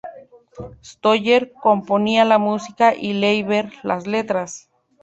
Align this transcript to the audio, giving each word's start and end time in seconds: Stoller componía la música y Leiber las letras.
Stoller 0.83 1.51
componía 1.53 2.25
la 2.25 2.39
música 2.39 2.95
y 2.95 3.13
Leiber 3.13 3.71
las 3.83 4.07
letras. 4.07 4.67